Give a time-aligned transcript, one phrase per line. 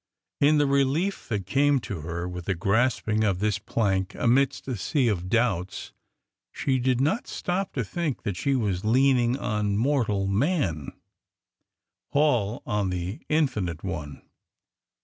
[0.39, 4.75] In the relief that came to her with the grasping of this plank amidst a
[4.75, 5.93] sea of doubts,
[6.51, 10.99] she did not stop to think that she was lean ing on mortal man,—
[12.11, 14.23] Paul, on the Infinite One.